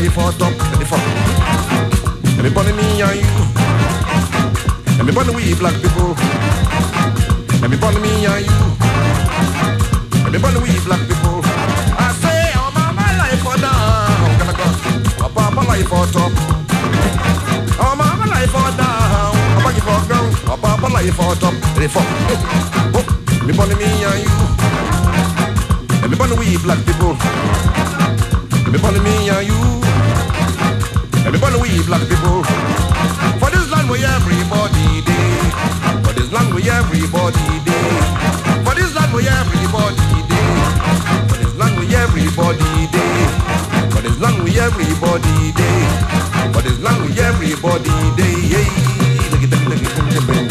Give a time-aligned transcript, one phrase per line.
[0.00, 0.50] life top.
[0.70, 0.98] Let me fuck.
[2.38, 3.30] Everybody me and you.
[4.98, 6.18] Everybody we black people.
[7.62, 8.58] Everybody me and you.
[10.26, 11.38] Everybody we black people.
[11.94, 14.66] I say oh, our mama life for down, oh, gonna go.
[15.22, 16.32] Our papa life for top.
[17.78, 21.54] Oh, our mama life for down, our back for ground, our papa life for top.
[21.54, 22.08] Let me fuck.
[22.98, 23.06] Oh,
[23.42, 24.34] everybody me and you.
[26.02, 27.14] Everybody we black people.
[28.66, 29.83] Everybody me and you.
[31.26, 32.44] Everybody we black people.
[33.40, 35.40] For this land where everybody day.
[36.04, 37.88] For this land where everybody day.
[38.64, 40.52] For this land where everybody day.
[41.28, 43.16] For this land where everybody day.
[43.90, 45.80] For this land where everybody day.
[46.52, 48.36] For this land where everybody day.
[48.52, 50.43] Yeah.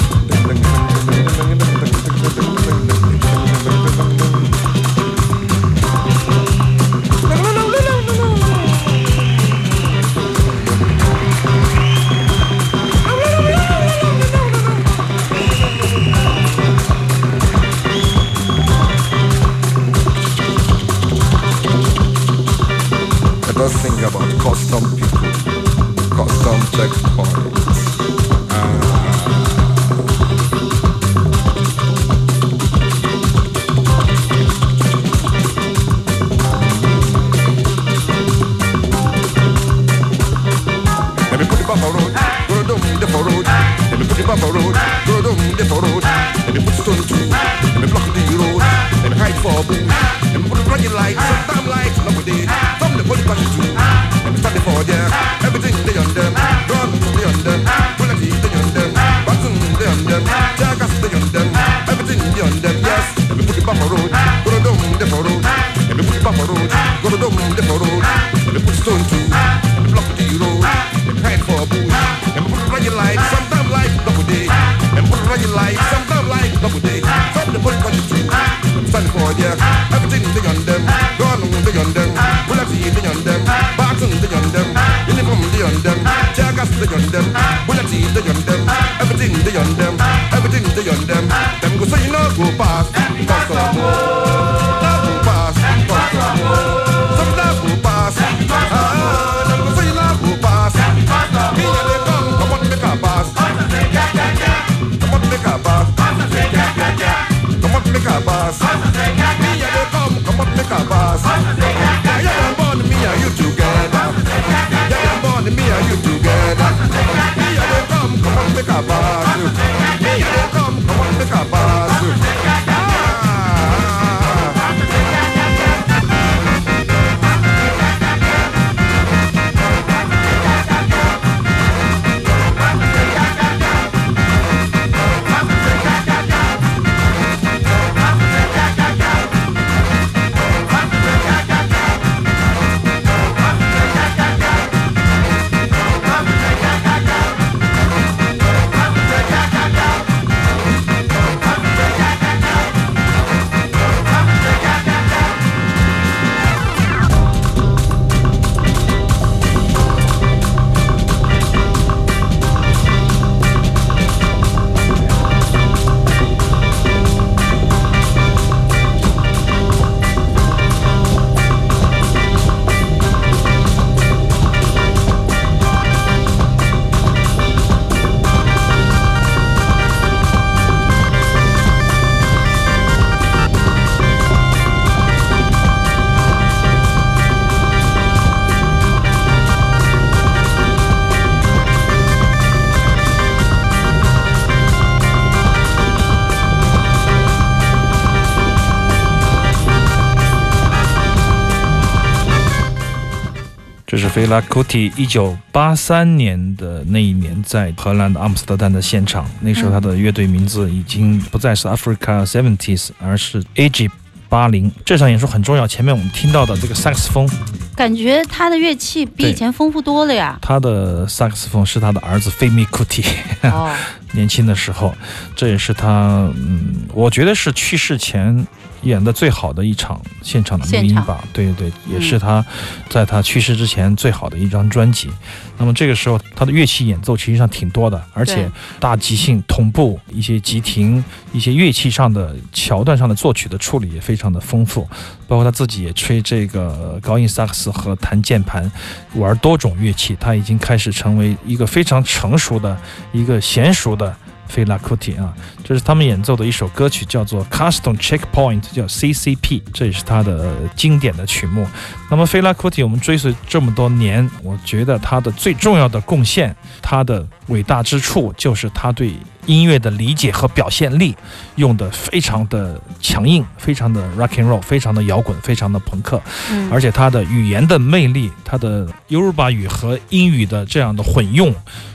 [204.13, 213.89] 菲拉库蒂一九八三年的那一年在荷兰的阿姆斯特丹的现场，那时候他的乐队名字已经不再是 Africa Seventies，而是 AG
[214.29, 214.71] 八零。
[214.85, 217.27] 这场演出很重要，前面我们听到的这个萨克斯风，
[217.75, 220.37] 感觉他的乐器比以前丰富多了呀。
[220.43, 223.03] 他的萨克斯风是他的儿子菲米库蒂。
[223.41, 223.75] 哦，
[224.13, 224.93] 年轻的时候，
[225.35, 228.45] 这也是他，嗯，我觉得是去世前
[228.83, 231.23] 演的最好的一场现场的录音吧。
[231.33, 232.45] 对对对，也是他
[232.89, 235.09] 在他去世之前最好的一张专辑。
[235.57, 238.49] 那么这个时候，他的乐器演奏其实际上挺多的，而且
[238.79, 244.87] 大即兴、同步、一些急停、一些乐器上的桥段上的作曲的处理也非常的丰富。
[245.27, 248.69] 包括他自己也吹这个高音萨克斯和弹键盘，
[249.15, 252.77] 玩多种乐器，他已经开始成为一个非常成熟的
[253.11, 254.15] 一个娴熟的
[254.47, 255.33] 菲拉库提啊。
[255.63, 261.67] 这是他们演奏的一首歌曲，叫做《Custom Checkpoint》，叫 CCP，这也是他的呃经典的曲目。
[262.09, 269.13] 那么菲拉库提，我们追随这么多年，我觉得他的最重要的贡献，他的伟大之处，就是他对
[269.45, 271.15] 音乐的理解和表现力
[271.55, 276.21] 用的非常的强硬，非常的 rock and roll，非常的摇滚，非常的朋克。
[276.51, 281.53] 嗯，而且他的语言的魅力，他的优鲁巴语和英语的这样的混用，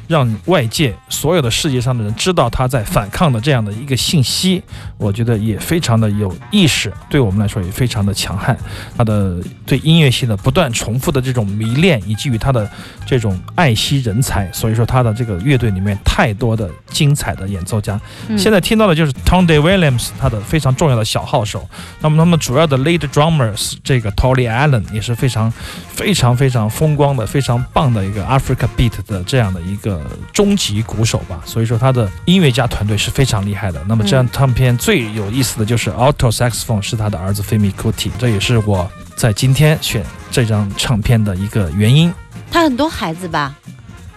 [0.08, 4.60] 让外界所有的世界上的人知道他在反抗的这样的一个信息，
[4.96, 8.58] 我觉得也非常的有意识，对我们来说也非常的强悍。
[8.96, 12.68] 他的对音乐性的不断重复的这种迷恋，以及于他的
[13.06, 18.00] 这种爱惜人才，所以说他的这个乐队里面太多的精彩的演奏家。
[18.28, 21.68] 嗯现在听到的就是 Tom Day Williams，他的非常重要的小号手。
[22.00, 25.52] 那么他们主要的 lead drummers 这个 Tolly Allen 也是非常
[25.90, 29.97] 非常非常风光的、非常棒的一个 Africa Beat 的这样的一个
[30.32, 31.40] 终极鼓手吧。
[31.44, 33.82] 所以说他的音乐家团队是非常厉害的。
[33.88, 42.12] 那么这张唱片最有意思的就是 alto saxophone 是他的儿子 Femi Kuti，这也是我在今天选这张唱片的一个原因。
[42.50, 43.54] 他很多孩子吧？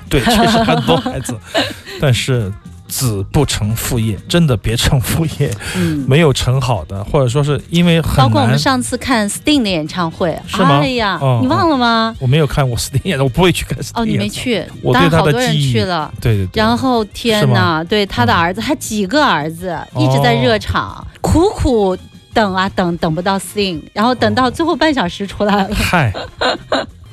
[0.09, 1.37] 对，确实很多孩子，
[1.99, 2.51] 但是
[2.91, 8.59] 子不成父业，真的别成父业，嗯， 没有成好的，或者说是因为很难包括我们。
[8.59, 12.13] 上次看 Sting 的演唱会，是吗哎呀，哦你忘了吗？
[12.19, 16.13] 我没有看过 Sting 演的，我不会去看 Sting 哦，你没去，我对当然好多人他的记忆去了。
[16.19, 16.61] 对对对。
[16.61, 21.97] 然后天哪，对他的嗯儿子，他几个儿子一直在热场，苦苦
[22.33, 26.13] 等啊等，等不到 Sting，然后等到最后半小时出来了，嗨，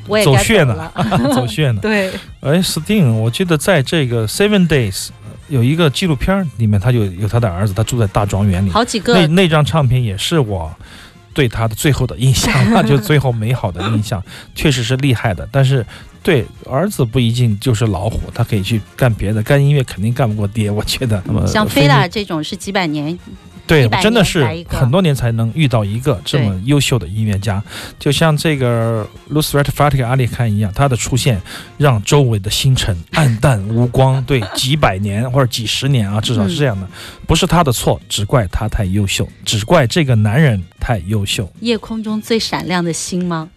[0.06, 0.92] 我也该 走穴呢
[1.34, 1.80] 走穴呢。
[1.80, 5.08] 对，哎，Sting，我记得在这个 Seven Days
[5.48, 8.70] 有一个纪录片儿里面，他有有他的儿子，他住在大庄园里。
[8.70, 10.74] 好几那个那张唱片也是我
[11.34, 14.22] 对他的最后的印象， 那就最后美好的印象，
[14.54, 15.48] 确实是厉害的。
[15.50, 15.84] 但是
[16.22, 21.22] 对儿子不一定就是老虎，他可以去干别的，干音乐肯定干不过爹，我觉得。
[21.46, 23.18] 像菲拉这种是几百年，
[23.68, 27.62] 对，100真的是很多年才能遇到一个这么优秀的音乐家，
[27.98, 31.40] 就像这个 Lusrat Fatih Ali Khan 一样，他的出现
[31.76, 34.20] 让周围的星辰暗淡无光。
[34.24, 36.88] 对，几百年或者几十年啊，至少是这样的，
[37.26, 41.48] 不是他的错，只怪他太优秀，只怪这个男人太优秀。
[41.60, 43.50] 夜空中最闪亮的星吗？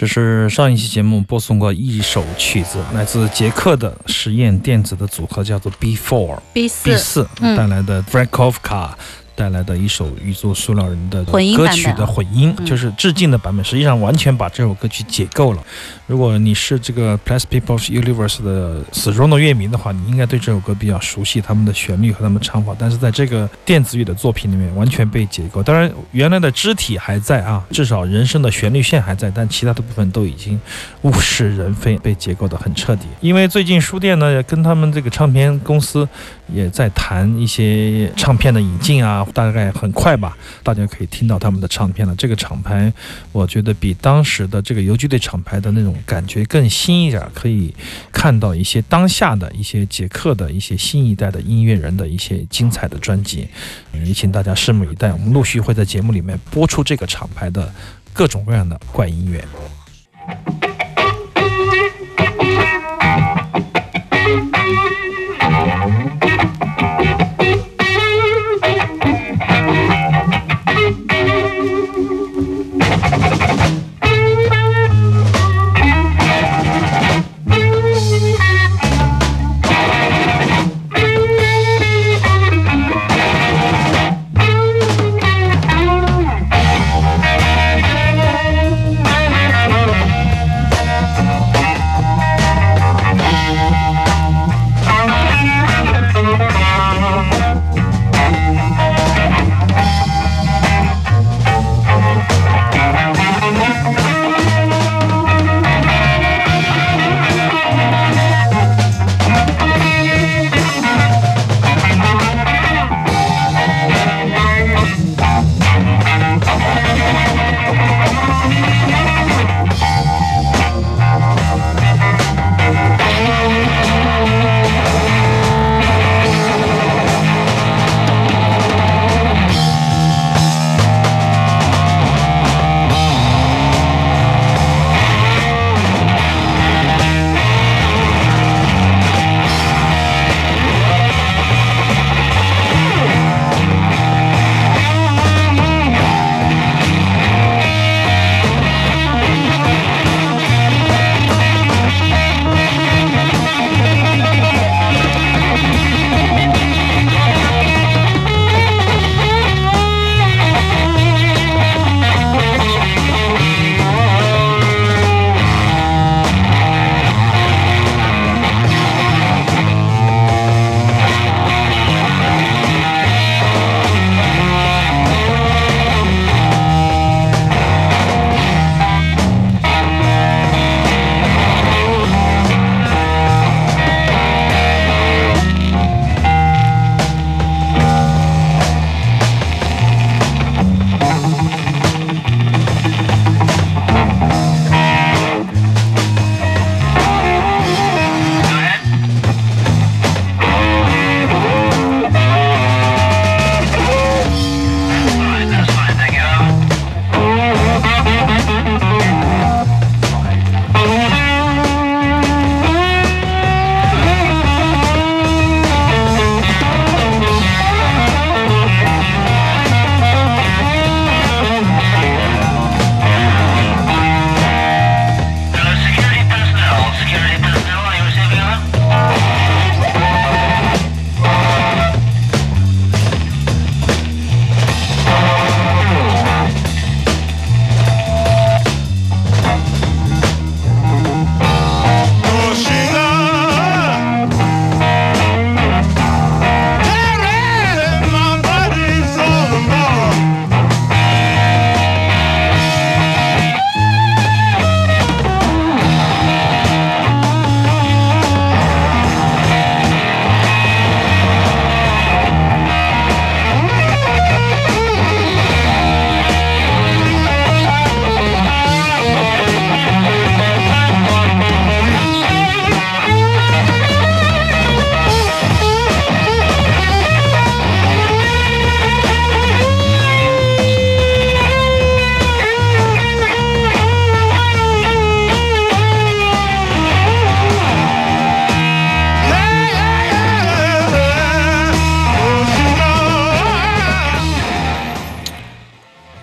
[0.00, 7.28] 这是上一期节目播送过一首曲子，来自捷克的实验电子的组合，叫做 B Four B 四。
[7.38, 8.92] 带来的 Frankovka
[9.34, 11.22] 带来的一首宇宙塑料人的。
[11.24, 12.64] 歌曲的混音，嗯。
[12.64, 15.62] 就是致敬的版本，实际上完全把这首歌曲解构了。
[16.10, 22.74] 如果你是这个 Plus People's Universe 的死忠的乐迷的话，你应该对这首歌比较熟悉，他们的旋律和他们唱法。
[22.76, 25.62] 但是在这个电子乐的作品里面，完全被解构。
[25.62, 30.60] 当然，原来的肢体还在啊，至少人声的旋律线还在，但其他的部分都已经
[31.02, 33.06] 物是人非，被解构的很彻底。
[33.20, 36.08] 因为最近书店呢，跟他们这个唱片公司
[36.52, 42.12] 也在谈一些唱片的引进啊，大概很快吧，大家可以听到他们的唱片了。
[42.16, 42.92] 这个厂牌，
[43.30, 47.74] 我觉得比当时的这个游击队厂牌的那种感觉更新一点，可以
[48.12, 53.48] 看到一些当下的一些捷克的一些新一代的音乐人的一些精彩的专辑，
[53.92, 55.12] 也请大家拭目以待。
[55.12, 57.72] 我们陆续会在节目里面播出这个厂牌的
[58.12, 59.44] 各种各样的怪音乐。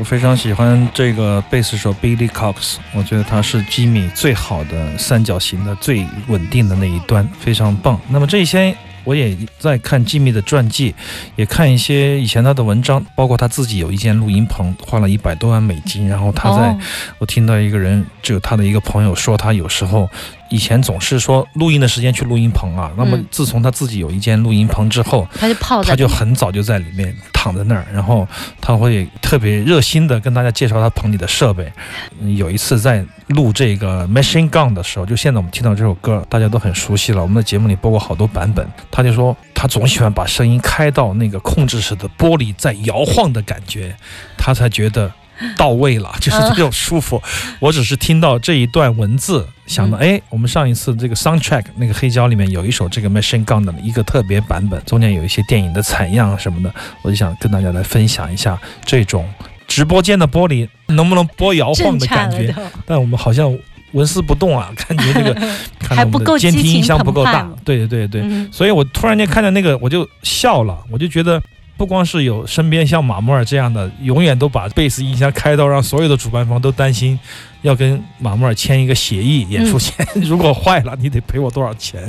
[0.08, 8.00] 非常喜欢这个贝斯手 Billy Cox，我觉得他是吉米最好的三角形的最稳定的那一端，非常棒。
[8.08, 10.96] 那么这些我也在看吉米的传记，
[11.36, 16.08] 也看一些以前他的文章，包括他自己有一间录音棚，花了一百多万美金。
[16.08, 16.80] 然后他在，哦
[17.18, 20.10] 我听到一个人，就他的一个朋友说，他有时候
[20.50, 28.28] 以前总是说录音的时间去录音棚啊，那么嗯自从他自己有一间录音棚之后，他就泡在他就很早就在里面躺在那儿，然后
[28.62, 31.72] 他会特别热心的跟大家介绍他棚里的设备。
[32.20, 38.68] 嗯有一次在录这个 Machine Gun 的时候，就现在我们听到这首歌，大家都很熟悉了，我们的节目里播过好多版本。
[38.90, 43.96] 他就说他总喜欢把声音开到那个控制室的玻璃在摇晃的感觉，
[44.38, 45.12] 他才觉得。
[45.56, 47.22] 到位了， 就是这种舒服。
[47.60, 59.28] 我只是听到这一段文字，想到哎，我们上一次这个 soundtrack 那个黑胶里面有一首这个 Machine Gun 的一个特别版本，中间有一些电影的采样什么的，我就想跟大家来分享一下这种
[59.68, 62.54] 直播间的玻璃能不能播摇晃的感觉。
[62.86, 63.58] 但我们好像
[63.94, 65.34] 纹丝不动啊，感觉这个
[65.80, 67.48] 看还不够到我们的监听音箱不够大。
[67.64, 71.42] 对对对对，嗯所以我突然间看到那个，我就笑了，我就觉得。
[71.78, 77.18] 不光是有身边像马莫尔这样的，永远都把贝斯音箱开到让所有的主办方都担心，
[77.62, 82.02] 要跟马莫尔签一个协议，演出前、 如果坏了，你得赔我多少钱。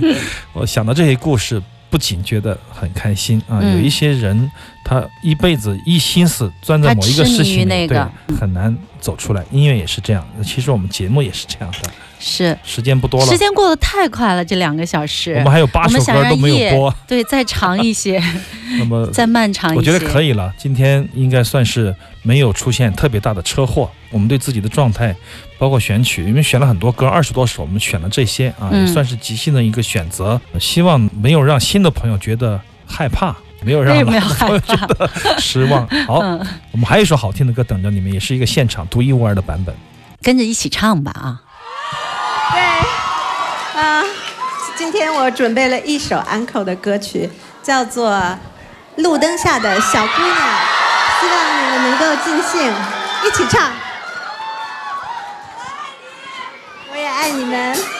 [0.54, 3.60] 我想到这些故事，不仅觉得很开心啊。
[3.60, 4.50] 嗯有一些人，
[4.88, 9.44] 他一辈子一心思钻在某一个事情里，那个对，很难走出来。
[9.50, 11.90] 音乐也是这样，其实我们节目也是这样的。
[12.20, 15.34] 是时间不多了时，间过得太快了，这两个小时。
[15.34, 18.20] 我们还有八首歌都没有播，对，再长一些，
[18.78, 19.78] 那么再漫长一些。
[19.78, 20.52] 我觉得可以了。
[20.58, 23.88] 今天应该算是没有出现特别大的车祸。
[24.10, 25.14] 我们对自己的状态，
[25.58, 30.40] 包括选曲，因为选了很多歌，二十多首，我们选了这些啊，嗯也算是即兴的一个选择。
[30.58, 35.86] 希望没有让新的朋友觉得害怕，没有让为什么要老的朋友害觉得失望。
[36.06, 39.74] 好，嗯，我们还有一首好听的歌等着你们，也是一个现场独一无二的版本。
[40.22, 41.40] 跟着一起唱吧啊！
[42.52, 42.60] 对，
[43.80, 44.04] 啊，
[44.76, 47.30] 今天我准备了一首 uncle 的歌曲，
[47.62, 48.10] 叫做
[48.96, 50.36] 《路灯下的小姑娘》，
[51.20, 52.72] 希望你们能够尽兴，
[53.24, 53.70] 一起唱。
[56.90, 57.97] 我也爱你们。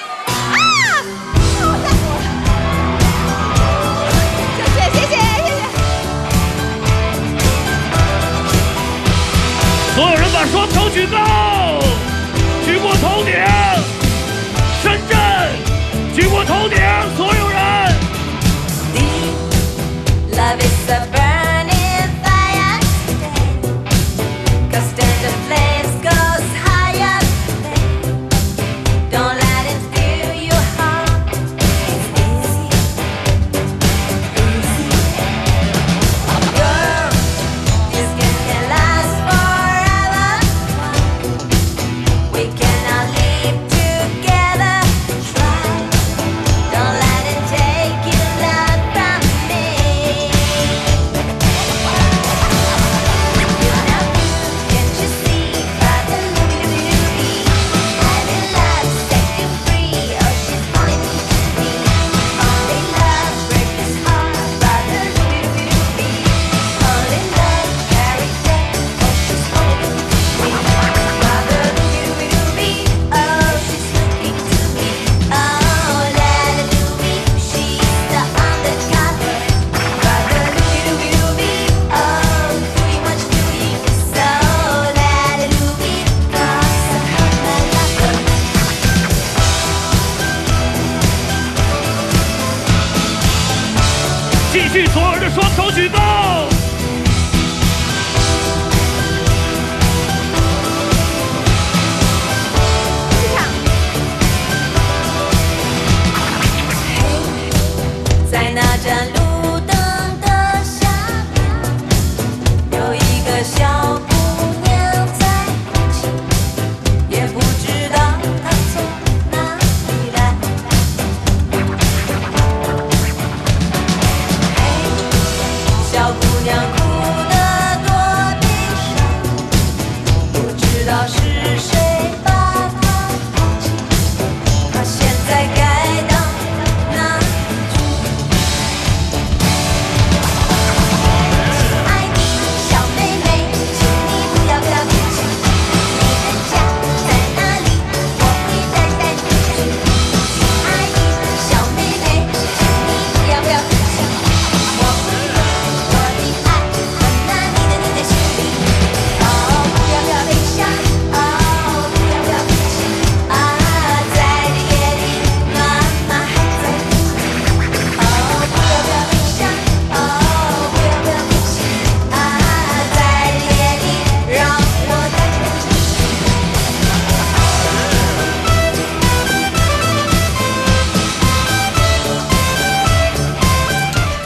[10.46, 11.17] 双手举高，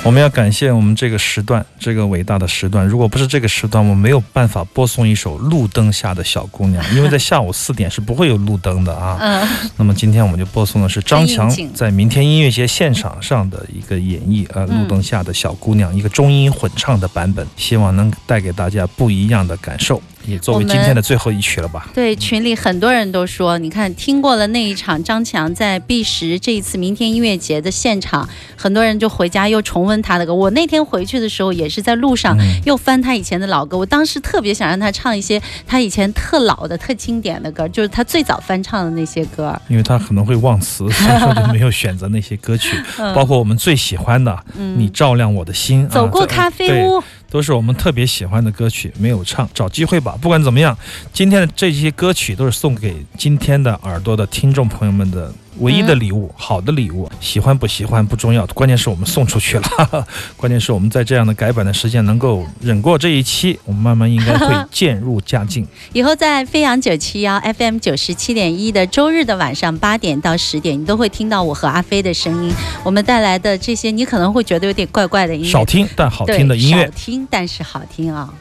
[0.05, 2.85] 我们要感谢我们这个时段，这个伟大的时段。
[2.85, 9.17] 如果不是这个时段，我们没有办法播送一首《路灯下的小姑娘》，因为在下午四点是不会有路灯的啊。
[9.21, 21.89] 嗯，那么今天我们就播送的是张强在明天音乐节现场上的一个演绎，呃，嗯路灯下的小姑娘，一个中英混唱的版本，希望能带给大家不一样的感受，也作为今天的最后一曲了吧。
[21.95, 30.35] 对，群里很多人都说，你看听过了那一场张强在 B 十这一次明天音乐节的现场，很多人就回家又重温他的歌。
[30.35, 33.77] 我那天回去的时候，也是在路上嗯又翻他以前的老歌。
[33.77, 39.59] 我当时特别想让他唱一些他以前特老的、特经典的歌，就是他最早翻唱的那些歌。
[39.69, 50.19] 因为他可能会忘词，所以说就没有选择那些歌曲，嗯 包括我们最喜欢的《嗯你照亮我的心》啊，走过咖啡屋，都是我们特别喜欢的歌曲，没有唱，找机会吧。
[50.21, 50.77] 不管怎么样，
[51.15, 57.11] 今天的这些歌曲都是送给今天的耳朵的听众朋友们的唯一的礼物，好的礼物。
[57.21, 65.67] 喜欢不喜欢不重要，关键是我们送出去了， 关键是我们在这样的改版的时间能够忍过这一期，我们慢慢应该会渐入佳境。
[65.93, 72.53] 以后在飞扬九七幺 FM 九十七点一的周日的晚上八点到十点，你都会听到我和阿飞的声音。
[72.83, 76.93] 我们带来的这些，你可能会觉得有点怪怪的音乐，少听但好听的音乐对少。
[76.97, 78.33] 听但是好听啊。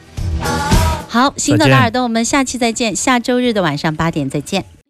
[1.08, 4.81] 好，心动的耳朵，我们下期再见，下周日的晚上八点再见。